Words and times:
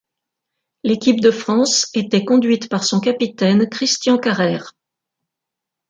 L’équipe 0.83 1.19
de 1.21 1.29
France 1.29 1.91
était 1.93 2.25
conduite 2.25 2.69
par 2.69 2.83
son 2.85 2.99
capitaine 2.99 3.69
Christian 3.69 4.17
Carrère. 4.17 4.73